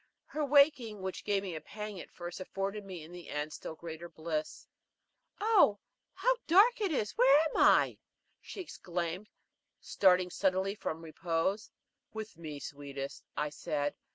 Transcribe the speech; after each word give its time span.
Her 0.25 0.43
waking, 0.43 1.03
which 1.03 1.23
gave 1.23 1.43
me 1.43 1.53
a 1.53 1.61
pang 1.61 1.99
at 1.99 2.09
first, 2.09 2.39
afforded 2.39 2.83
me 2.83 3.03
in 3.03 3.11
the 3.11 3.29
end 3.29 3.49
a 3.49 3.53
still 3.53 3.75
greater 3.75 4.09
bliss. 4.09 4.65
"Oh, 5.39 5.77
how 6.15 6.37
dark 6.47 6.81
it 6.81 6.91
is 6.91 7.11
where 7.19 7.39
am 7.49 7.57
I?" 7.57 7.99
she 8.41 8.61
exclaimed, 8.61 9.29
starting 9.79 10.31
suddenly 10.31 10.73
from 10.73 11.03
repose. 11.03 11.69
"With 12.13 12.35
me, 12.35 12.59
sweetest," 12.59 13.23
I 13.37 13.49
said. 13.49 13.93